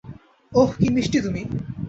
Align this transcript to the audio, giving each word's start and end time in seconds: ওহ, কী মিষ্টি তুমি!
ওহ, 0.51 0.69
কী 0.79 0.87
মিষ্টি 0.95 1.17
তুমি! 1.21 1.41